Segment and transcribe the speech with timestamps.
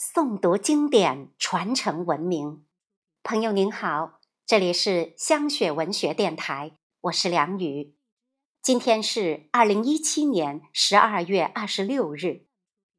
[0.00, 2.64] 诵读经典，传承文明。
[3.22, 7.94] 朋友您好，这里是香雪文学电台，我是梁雨。
[8.62, 12.46] 今天是二零一七年十二月二十六日，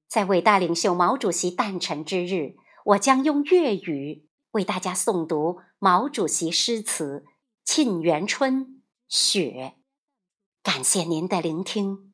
[0.07, 2.53] 在伟大领袖毛主席诞辰之日，
[2.85, 7.23] 我将用粤语为大家诵读毛主席诗词
[7.65, 8.63] 《沁园春·
[9.09, 9.73] 雪》。
[10.61, 12.10] 感谢您的聆听。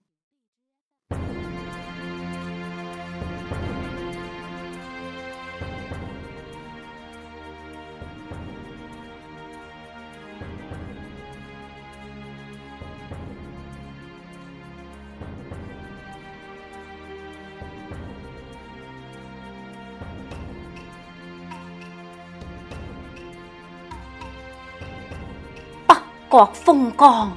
[26.29, 27.31] 国风光，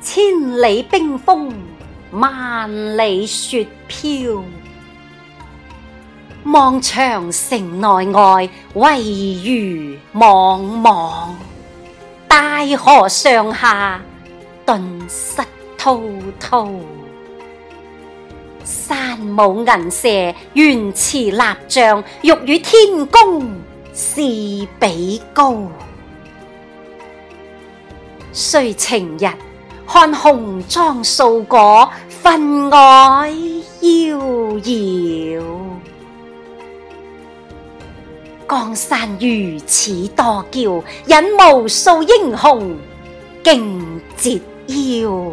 [0.00, 0.14] 千
[0.62, 1.52] 里冰封，
[2.12, 4.42] 万里雪飘。
[6.44, 11.34] 望长城内外，惟余莽莽；
[12.26, 14.00] 大河上下，
[14.64, 15.42] 顿失
[15.76, 16.00] 滔
[16.40, 16.70] 滔。
[18.64, 20.08] 山舞银蛇，
[20.54, 23.54] 原驰蜡象，欲与天公
[23.92, 24.20] 试
[24.80, 25.60] 比高。
[28.38, 29.26] 虽晴日，
[29.88, 32.86] 看红装素裹，分外
[33.80, 34.18] 妖
[34.60, 35.42] 娆。
[38.46, 40.60] 江山如此多娇，
[41.06, 42.76] 引无数英雄
[43.42, 44.32] 竞折
[45.00, 45.32] 腰。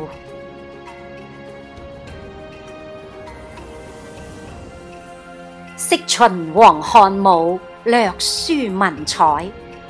[5.75, 9.45] 惜秦皇汉武，略输文采。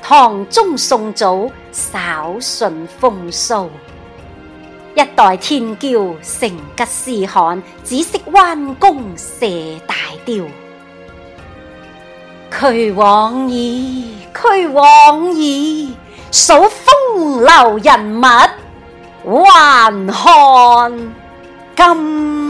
[0.06, 3.64] 唐宗宋祖，稍逊风骚。
[4.94, 9.46] 一代天骄，成吉思汗，只识弯弓射
[9.86, 9.94] 大
[10.26, 10.44] 雕。
[12.50, 15.94] 俱往矣，俱往矣，
[16.30, 20.98] 数风流人物，还看
[21.94, 22.43] 今。